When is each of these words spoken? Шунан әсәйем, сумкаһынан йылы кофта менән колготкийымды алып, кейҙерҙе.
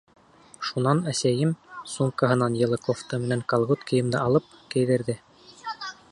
Шунан 0.67 1.01
әсәйем, 1.11 1.51
сумкаһынан 1.91 2.57
йылы 2.61 2.79
кофта 2.87 3.19
менән 3.25 3.43
колготкийымды 3.53 4.21
алып, 4.23 4.49
кейҙерҙе. 4.77 5.17